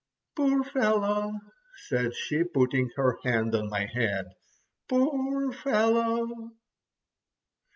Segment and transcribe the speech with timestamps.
[0.35, 1.31] "Poor fellow!"
[1.85, 4.25] said she, putting her hand on my head,
[4.89, 6.53] "poor fellow!"